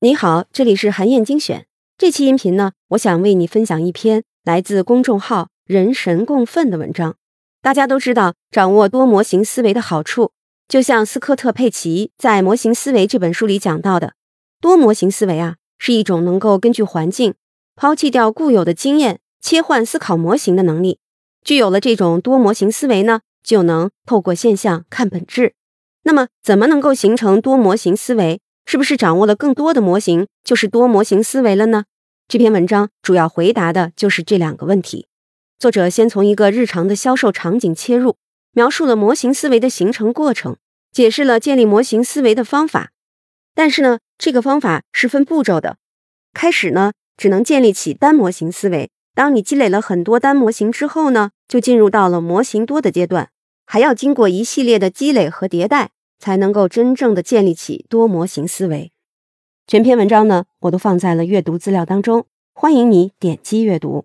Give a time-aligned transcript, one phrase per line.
[0.00, 1.66] 你好，这里是韩燕精选。
[1.96, 7.16] 这期音频呢，我想为你分享一篇来自公众号“人神共愤”的文章。
[7.62, 10.32] 大家都知道，掌握多模型思维的好处，
[10.68, 14.12] 就像斯科特·佩奇在《模型思维》这本书里讲到的，
[14.60, 17.34] 多模型思维啊，是一种能够根据环境
[17.74, 20.98] 抛弃掉固有的经验，切换思考模型的能力。
[21.42, 25.54] 具有了这种多模型思维呢，就能透过现象看本质。
[26.06, 28.40] 那么，怎么能够形成多模型思维？
[28.66, 31.84] 是不是掌握了更多的模型就是多模型思维了呢？
[32.28, 35.06] 这篇文章主要回答的就是这两个问题。
[35.58, 38.16] 作者先从一个日常的销售场景切入，
[38.52, 40.56] 描述了模型思维的形成过程，
[40.92, 42.90] 解释了建立模型思维的方法。
[43.54, 45.78] 但是呢，这个方法是分步骤的。
[46.34, 48.90] 开始呢，只能建立起单模型思维。
[49.14, 53.30] 当你积累了很多单模型之后呢，就进入到了模型多的阶段，
[53.64, 55.90] 还要经过一系列的积累和迭代。
[56.18, 58.92] 才能够真正的建立起多模型思维。
[59.66, 64.04] 全篇文章呢，我都放在了阅读资料当中，欢迎你点击阅读。